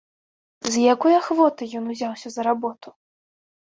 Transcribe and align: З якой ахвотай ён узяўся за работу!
З 0.75 0.85
якой 0.93 1.13
ахвотай 1.21 1.77
ён 1.83 1.95
узяўся 1.95 2.27
за 2.39 2.51
работу! 2.53 2.89